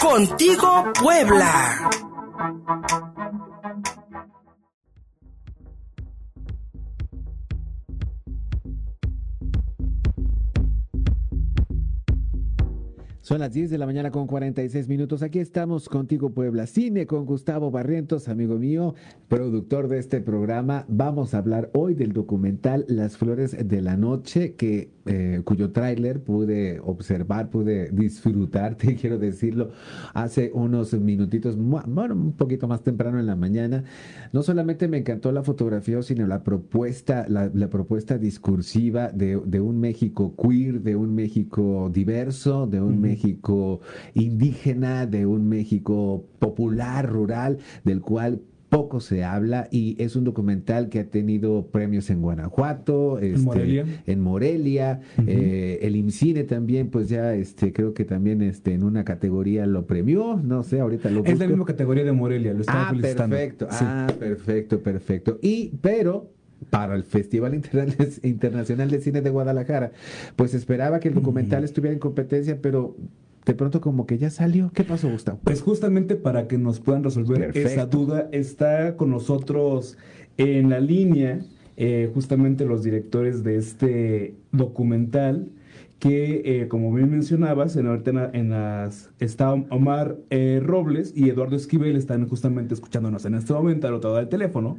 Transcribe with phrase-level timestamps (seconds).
[0.00, 1.90] Contigo Puebla.
[13.28, 15.22] Son las 10 de la mañana con 46 minutos.
[15.22, 18.94] Aquí estamos contigo, Puebla Cine, con Gustavo Barrientos, amigo mío,
[19.28, 20.86] productor de este programa.
[20.88, 26.22] Vamos a hablar hoy del documental Las Flores de la Noche, que, eh, cuyo tráiler
[26.22, 29.72] pude observar, pude disfrutar, te quiero decirlo,
[30.14, 33.84] hace unos minutitos, bueno, un poquito más temprano en la mañana.
[34.32, 39.78] No solamente me encantó la fotografía, sino la propuesta, la, propuesta discursiva de, de, un
[39.78, 43.80] México queer, de un México diverso, de un México México
[44.14, 50.90] indígena, de un México popular, rural, del cual poco se habla y es un documental
[50.90, 55.24] que ha tenido premios en Guanajuato, este, en Morelia, en Morelia uh -huh.
[55.26, 59.86] eh, el IMCINE también, pues ya este creo que también este en una categoría lo
[59.86, 61.32] premió, no sé, ahorita lo busco.
[61.32, 63.36] Es la misma categoría de Morelia, lo estaba ah, felicitando.
[63.36, 63.84] Perfecto, sí.
[63.88, 65.38] ah, perfecto, perfecto.
[65.40, 66.30] Y pero
[66.70, 67.54] para el Festival
[68.22, 69.92] Internacional de Cine de Guadalajara,
[70.36, 72.96] pues esperaba que el documental estuviera en competencia, pero
[73.44, 74.70] de pronto como que ya salió.
[74.74, 75.40] ¿Qué pasó, Gustavo?
[75.44, 77.68] Pues justamente para que nos puedan resolver Perfecto.
[77.68, 79.96] esa duda, está con nosotros
[80.36, 81.40] en la línea
[81.80, 85.48] eh, justamente los directores de este documental
[86.00, 91.54] que, eh, como bien mencionabas, en, en, en las, está Omar eh, Robles y Eduardo
[91.54, 94.78] Esquivel están justamente escuchándonos en este momento al otro lado del teléfono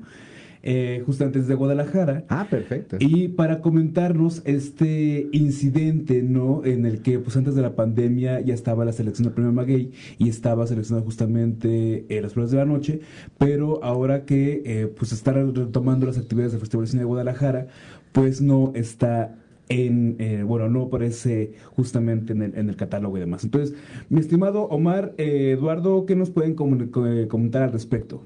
[0.64, 2.26] eh, justamente desde Guadalajara.
[2.30, 2.98] Ah, perfecto.
[3.00, 6.64] Y para comentarnos este incidente, ¿no?
[6.66, 9.92] En el que, pues antes de la pandemia ya estaba la selección del premio Maguey
[10.18, 13.02] y estaba seleccionada justamente eh, las pruebas de la noche,
[13.38, 17.68] pero ahora que, eh, pues, están retomando las actividades del Festival de Cine de Guadalajara,
[18.12, 19.36] pues no está
[19.70, 23.44] en, eh, bueno, no aparece justamente en el, en el, catálogo y demás.
[23.44, 23.76] Entonces,
[24.10, 28.24] mi estimado Omar, eh, Eduardo, ¿qué nos pueden comentar al respecto?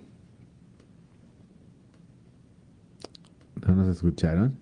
[3.68, 4.58] ¿No nos escucharon?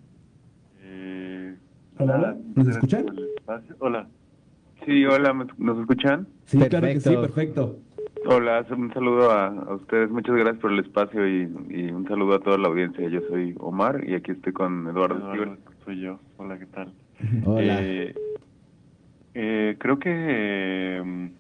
[0.82, 1.56] Eh,
[1.98, 3.06] hola, ¿nos escuchan?
[3.80, 4.08] Hola.
[4.86, 6.28] Sí, hola, ¿nos escuchan?
[6.46, 6.80] Sí, perfecto.
[6.80, 7.80] claro que sí, perfecto.
[8.26, 12.36] Hola, un saludo a, a, ustedes, muchas gracias por el espacio y, y, un saludo
[12.36, 13.08] a toda la audiencia.
[13.10, 15.34] Yo soy Omar y aquí estoy con Eduardo.
[15.34, 16.94] Eduardo soy yo, hola, ¿qué tal?
[17.46, 17.82] Hola.
[17.82, 18.14] Eh,
[19.34, 21.32] eh, creo que eh,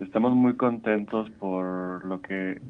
[0.00, 2.60] estamos muy contentos por lo que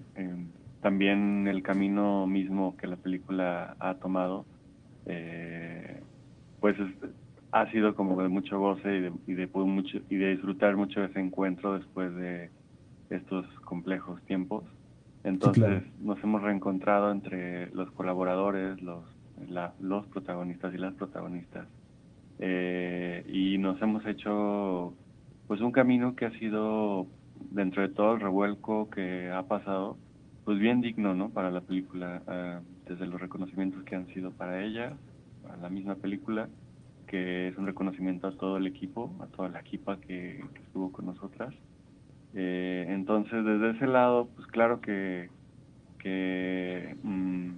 [0.83, 4.45] también el camino mismo que la película ha tomado,
[5.07, 6.03] eh,
[6.61, 6.91] pues es,
[7.53, 11.01] ha sido como de mucho goce y de, y de, mucho, y de disfrutar mucho
[11.01, 12.51] de ese encuentro después de
[13.11, 14.65] estos complejos tiempos.
[15.23, 15.87] Entonces sí, claro.
[16.01, 19.05] nos hemos reencontrado entre los colaboradores, los,
[19.49, 21.69] la, los protagonistas y las protagonistas.
[22.41, 24.95] Eh, y nos hemos hecho
[25.47, 27.07] pues un camino que ha sido
[27.51, 29.97] dentro de todo el revuelco que ha pasado,
[30.45, 31.31] pues bien digno, ¿no?
[31.31, 34.97] Para la película, uh, desde los reconocimientos que han sido para ella,
[35.49, 36.49] a la misma película,
[37.07, 41.07] que es un reconocimiento a todo el equipo, a toda la equipa que, estuvo con
[41.07, 41.55] nosotras.
[42.35, 45.29] Eh, entonces, desde ese lado, pues claro que,
[45.99, 47.51] que mmm,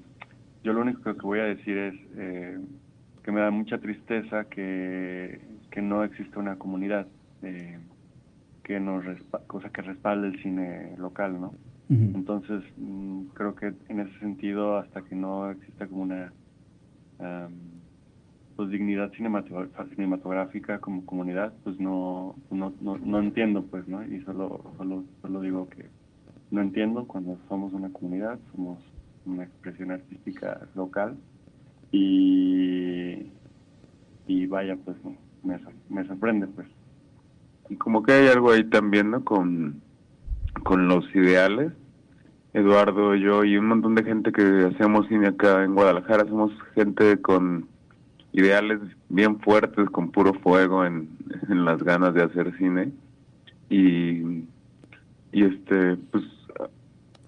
[0.64, 2.58] yo lo único que voy a decir es eh,
[3.22, 5.40] que me da mucha tristeza que,
[5.70, 7.06] que no existe una comunidad
[7.42, 7.78] eh,
[8.64, 9.04] que nos
[9.46, 11.54] cosa que respalde el cine local, ¿no?
[11.90, 12.14] Uh -huh.
[12.14, 16.32] Entonces, mmm, creo que en ese sentido, hasta que no exista como una
[17.18, 17.52] um,
[18.56, 24.04] pues dignidad cinematográfica como comunidad, pues no, no, no, no, entiendo, pues, ¿no?
[24.04, 25.86] Y solo, solo, solo digo que
[26.50, 28.78] no entiendo cuando somos una comunidad, somos
[29.26, 31.16] una expresión artística local
[31.90, 33.26] y,
[34.28, 34.96] y vaya, pues,
[35.42, 35.58] me,
[35.88, 36.68] me sorprende, pues.
[37.70, 39.24] Y como que hay algo ahí también, ¿no?
[39.24, 39.82] Con,
[40.62, 41.72] con los ideales.
[42.52, 47.20] Eduardo, yo y un montón de gente que hacemos cine acá en Guadalajara, somos gente
[47.20, 47.66] con
[48.32, 48.78] ideales
[49.08, 51.08] bien fuertes, con puro fuego en,
[51.48, 52.92] en las ganas de hacer cine.
[53.68, 54.44] Y,
[55.32, 56.24] y este, pues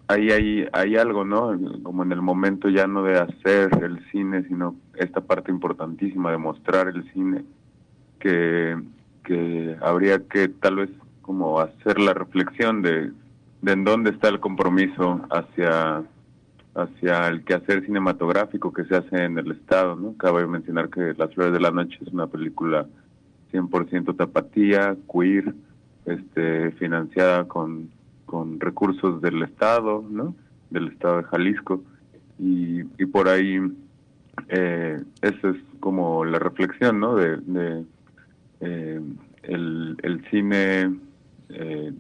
[0.09, 1.59] ahí hay, hay algo, ¿no?
[1.83, 6.39] Como en el momento ya no de hacer el cine, sino esta parte importantísima de
[6.39, 7.45] mostrar el cine,
[8.21, 8.81] que,
[9.25, 10.91] que habría que tal vez
[11.27, 13.11] como hacer la reflexión de,
[13.63, 16.05] de en dónde está el compromiso hacia
[16.77, 20.15] hacia el quehacer cinematográfico que se hace en el Estado, ¿no?
[20.19, 22.87] Cabe mencionar que Las Flores de la Noche es una película
[23.51, 25.55] 100% tapatía, queer,
[26.05, 27.89] este, financiada con,
[28.27, 30.35] con recursos del Estado, ¿no?
[30.69, 31.83] Del Estado de Jalisco.
[32.39, 33.59] Y, y por ahí,
[34.49, 37.17] eh, esa es como la reflexión, ¿no?
[37.17, 37.85] De, de
[38.61, 39.01] eh,
[39.45, 40.95] el, el cine
[41.49, 41.93] eh,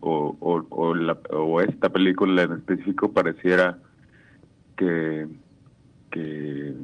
[0.00, 3.78] o, o, o, la, o esta película en específico pareciera
[4.76, 5.26] que,
[6.10, 6.74] que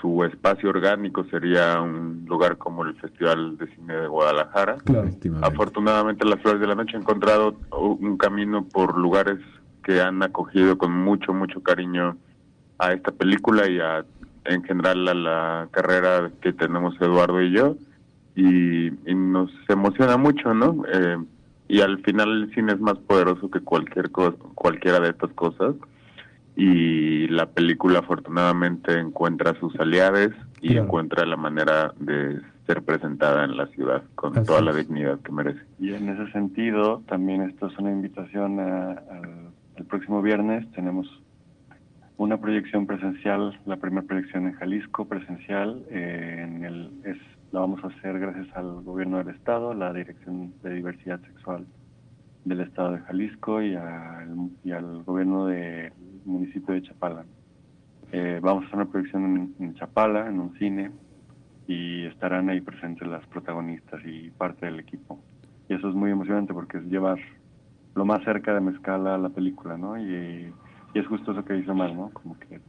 [0.00, 4.76] su espacio orgánico sería un lugar como el Festival de Cine de Guadalajara.
[4.84, 5.10] Claro.
[5.42, 9.38] Afortunadamente Las Flores de la Noche ha encontrado un camino por lugares
[9.82, 12.16] que han acogido con mucho, mucho cariño
[12.78, 14.04] a esta película y a,
[14.44, 17.76] en general a la carrera que tenemos Eduardo y yo.
[18.34, 20.84] Y, y nos emociona mucho, ¿no?
[20.92, 21.18] Eh,
[21.68, 25.74] y al final el cine es más poderoso que cualquier cosa, cualquiera de estas cosas
[26.56, 30.84] y la película afortunadamente encuentra sus aliados y Claro.
[30.84, 35.32] encuentra la manera de ser presentada en la ciudad con Así toda la dignidad que
[35.32, 35.60] merece.
[35.78, 38.92] Y en ese sentido, también esto es una invitación a-
[39.78, 40.70] al próximo viernes.
[40.72, 41.08] Tenemos
[42.18, 45.82] una proyección presencial, la primera proyección en Jalisco presencial.
[45.90, 47.16] eh, en el, es,
[47.52, 51.66] la vamos a hacer gracias al gobierno del estado, la Dirección de Diversidad Sexual
[52.46, 55.92] del estado de Jalisco y al, gobierno del
[56.24, 57.24] municipio de Chapala.
[58.10, 60.90] Eh, vamos a hacer una proyección en, Chapala, en un cine,
[61.68, 65.20] y estarán ahí presentes las protagonistas y parte del equipo.
[65.68, 67.18] Y eso es muy emocionante porque es llevar
[67.94, 69.98] lo más cerca de Mezcala a la película, ¿no?
[69.98, 70.52] Y,
[70.94, 72.10] y es justo eso que dice Omar, ¿no?
[72.10, 72.60] Como que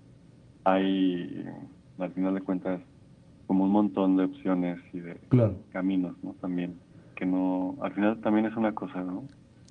[0.66, 1.46] hay,
[1.98, 2.82] al final de cuentas,
[3.48, 5.56] como un montón de opciones y de Claro.
[5.72, 6.34] caminos, ¿no?
[6.42, 6.76] También,
[7.16, 9.24] que no, al final también es una cosa, ¿no?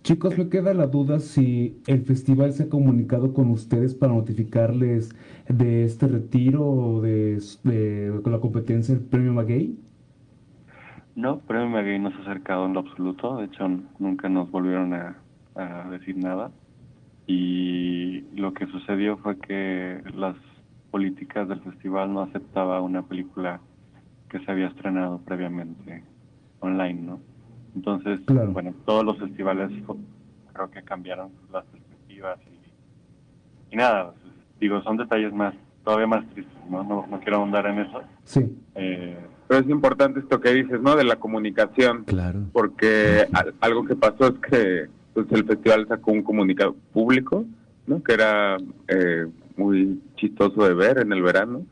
[0.02, 5.10] Chicos, me queda la duda si el festival se ha comunicado con ustedes para notificarles
[5.48, 9.78] de este retiro o de, de- con la competencia del premio Maguey.
[11.14, 13.36] No, Premio Maguey no se ha acercado en lo absoluto.
[13.36, 15.16] De hecho, nunca nos volvieron a,
[15.54, 16.50] a decir nada.
[17.26, 20.36] Y lo que sucedió fue que las
[21.02, 23.60] políticas del festival no aceptaba una película
[24.28, 26.04] que se había estrenado previamente
[26.60, 27.20] online, ¿no?
[27.74, 28.52] Entonces, Claro.
[28.52, 29.70] bueno, todos los festivales
[30.52, 36.28] creo que cambiaron las perspectivas y, y nada, pues, digo, son detalles más, todavía más
[36.30, 36.84] tristes, ¿no?
[36.84, 38.02] No, no quiero ahondar en eso.
[38.24, 39.16] Sí, Eh,
[39.48, 40.94] Pero es importante esto que dices, ¿no?
[40.94, 42.40] De la comunicación, Claro.
[42.52, 47.44] porque al- algo que pasó es que pues, el festival sacó un comunicado público,
[47.86, 48.02] ¿no?
[48.02, 48.56] Que era
[48.88, 51.66] eh, muy chistoso de ver en el verano,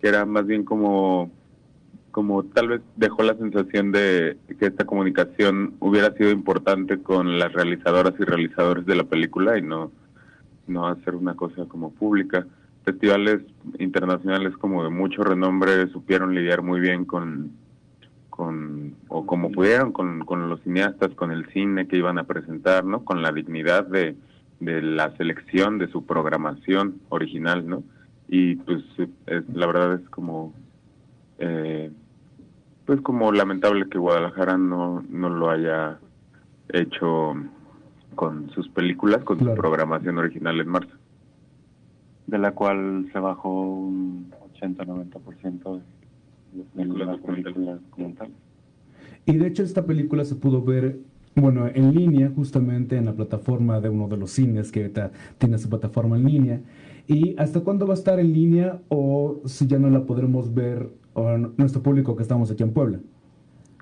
[0.00, 1.30] que era más bien como
[2.10, 7.52] como tal vez dejó la sensación de que esta comunicación hubiera sido importante con las
[7.52, 9.92] realizadoras y realizadores de la película y no
[10.66, 12.46] no hacer una cosa como pública.
[12.84, 13.42] Festivales
[13.78, 17.52] internacionales como de mucho renombre supieron lidiar muy bien con
[18.30, 22.84] con o como pudieron con, con los cineastas, con el cine que iban a presentar,
[22.84, 23.04] ¿no?
[23.04, 24.16] Con la dignidad de,
[24.60, 27.82] de la selección de su programación original, ¿no?
[28.28, 28.82] Y pues
[29.26, 30.52] es, la verdad es como
[31.38, 31.90] eh,
[32.84, 35.98] pues como lamentable que Guadalajara no, no lo haya
[36.70, 37.34] hecho
[38.14, 39.54] con sus películas, con Claro.
[39.54, 40.94] su programación original en marzo.
[42.26, 44.30] de la cual se bajó un
[44.60, 45.80] 80-90%
[46.52, 48.34] de, de las películas documentales.
[49.24, 50.98] y de hecho esta película se pudo ver,
[51.40, 55.58] bueno, en línea, justamente en la plataforma de uno de los cines que ahorita tiene
[55.58, 56.60] su plataforma en línea.
[57.06, 60.90] ¿Y hasta cuándo va a estar en línea o si ya no la podremos ver
[61.14, 62.98] o nuestro público que estamos aquí en Puebla?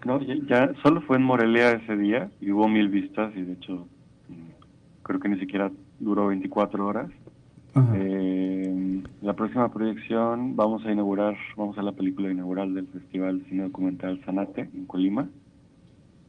[0.05, 3.55] No, ya, ya solo fue en Morelia ese día y hubo mil vistas y de
[3.55, 3.89] hecho
[4.29, 7.11] mm, creo que ni siquiera duró 24 horas.
[7.95, 13.65] Eh, la próxima proyección vamos a inaugurar, vamos a la película inaugural del Festival Cine
[13.65, 15.29] Documental Sanate en Colima,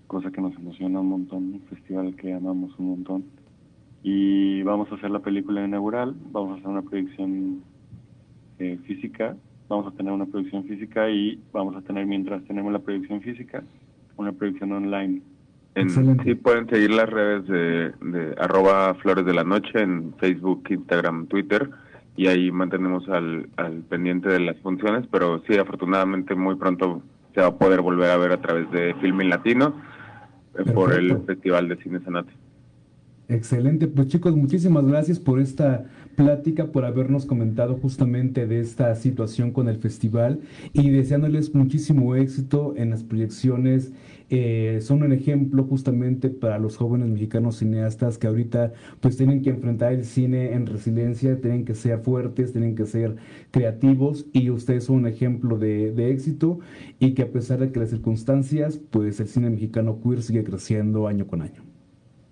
[0.08, 3.26] cosa que nos emociona un montón, un festival que amamos un montón.
[4.04, 7.62] Y vamos a hacer la película inaugural, vamos a hacer una proyección
[8.60, 9.36] eh, física,
[9.68, 13.64] vamos a tener una proyección física y vamos a tener, mientras tenemos la proyección física,
[14.16, 15.22] una proyección online.
[15.76, 16.24] En, Excelente.
[16.24, 21.28] sí pueden seguir las redes de, de arroba flores de la noche en Facebook, Instagram,
[21.28, 21.70] Twitter
[22.16, 27.04] y ahí mantenemos al, al pendiente de las funciones, pero sí, afortunadamente muy pronto
[27.38, 29.76] se va a poder volver a ver a través de Filming Latino
[30.58, 31.22] eh, por el.
[31.24, 32.34] Festival de Cine Sanate.
[33.30, 39.52] Excelente, pues chicos, muchísimas gracias por esta plática, por habernos comentado justamente de esta situación
[39.52, 40.40] con el festival
[40.74, 43.94] y deseándoles muchísimo éxito en las proyecciones.
[44.30, 49.52] Eh, son un ejemplo justamente para los jóvenes mexicanos cineastas que ahorita pues tienen que
[49.52, 53.16] enfrentar el cine en resiliencia, tienen que ser fuertes, tienen que ser
[53.52, 56.60] creativos y ustedes son un ejemplo de, de éxito
[57.00, 61.08] y que a pesar de que las circunstancias, pues el cine mexicano queer sigue creciendo
[61.08, 61.64] año con año.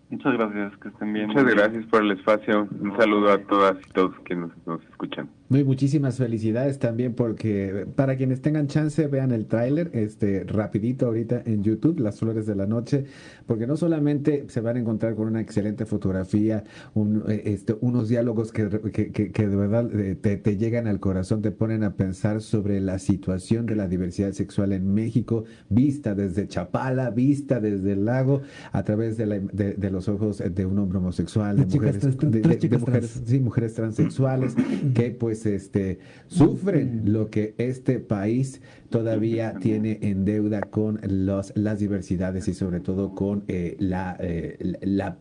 [0.09, 1.27] Muchas gracias, que estén bien.
[1.27, 2.67] Muchas gracias por el espacio.
[2.79, 5.27] Un saludo a todas y todos quienes nos escuchan.
[5.47, 11.43] Muy muchísimas felicidades también porque para quienes tengan chance vean el tráiler este rapidito ahorita
[11.45, 13.05] en YouTube Las Flores de la Noche
[13.45, 16.63] porque no solamente se van a encontrar con una excelente fotografía
[17.27, 21.51] eh, este, unos diálogos que, que, de verdad eh, te, te, llegan al corazón te
[21.51, 27.11] ponen a pensar sobre la situación de la diversidad sexual en México vista desde Chapala
[27.11, 31.57] vista desde el lago a través de, la, de, los ojos de un hombre homosexual
[31.57, 34.55] de, mujeres, de, mujeres, sí, mujeres transexuales
[34.95, 41.51] que pues pues, este, sufren lo que este país todavía tiene en deuda con los,
[41.55, 45.17] las diversidades y sobre todo con eh, eh, la,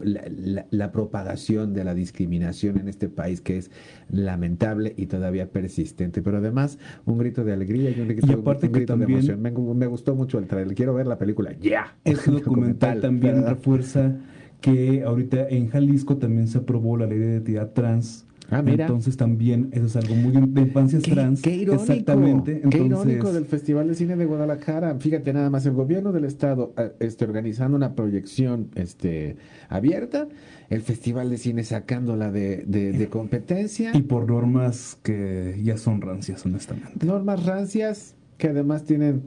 [0.71, 3.71] la, propagación de la discriminación en este país que es
[4.09, 6.23] lamentable y todavía persistente.
[6.23, 9.43] Pero además, un grito de alegría y un grito, de emoción.
[9.43, 10.75] Me, gustó mucho el trailer.
[10.77, 11.97] Quiero ver la película ya.
[12.05, 14.17] Este documental, también refuerza
[14.61, 18.87] que ahorita en Jalisco también se aprobó la ley de identidad trans Ah, mira.
[18.87, 21.43] Entonces también eso es algo muy de infancias trans.
[21.43, 21.83] Qué irónico.
[21.83, 22.63] Exactamente.
[22.71, 24.97] qué irónico del Festival de Cine de Guadalajara.
[24.99, 29.37] Fíjate nada más, el gobierno del estado eh, este, organizando una proyección este,
[29.69, 30.29] abierta,
[30.71, 33.91] el Festival de Cine sacándola de, de, de competencia.
[33.95, 37.07] Y por normas que ya son rancias, honestamente.
[37.07, 39.23] Normas rancias que además tienen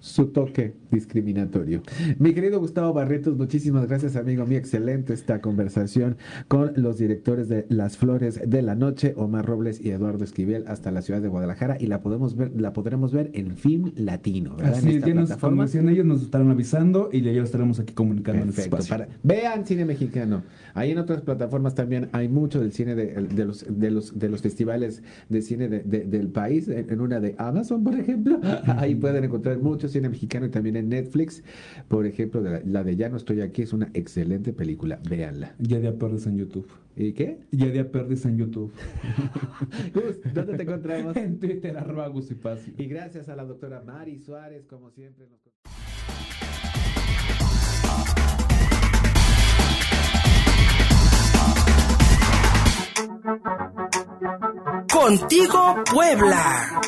[0.00, 1.82] su toque discriminatorio.
[2.18, 4.58] Mi querido Gustavo Barretos, muchísimas gracias, amigo mío.
[4.58, 6.16] Excelente esta conversación
[6.48, 10.90] con los directores de Las Flores de la Noche, Omar Robles y Eduardo Esquivel, hasta
[10.90, 14.56] la ciudad de Guadalajara, y la podemos ver, la podremos ver en Film Latino.
[14.56, 14.74] ¿verdad?
[14.74, 19.66] Así es, ellos nos estarán avisando y ya estaremos aquí comunicando Perfecto, en Para, vean
[19.66, 20.42] cine mexicano.
[20.74, 24.28] Ahí en otras plataformas también hay mucho del cine de, de los, de los de
[24.28, 26.68] los festivales de cine de, del país.
[26.68, 30.88] En, una de Amazon, por ejemplo, ahí pueden encontrar mucho cine mexicano y también en
[30.88, 31.42] Netflix.
[31.88, 35.00] Por ejemplo, la, de Ya no estoy aquí es una excelente película.
[35.08, 35.54] Véanla.
[35.58, 36.68] Ya de perdes en YouTube.
[36.96, 37.38] ¿Y qué?
[37.50, 38.72] Ya de perdes en YouTube.
[40.34, 41.16] ¿dónde te encontramos?
[41.16, 45.26] en Twitter, arroba y, y gracias a la doctora Mari Suárez, como siempre.
[45.28, 45.40] Nos...
[54.92, 56.80] Contigo Puebla.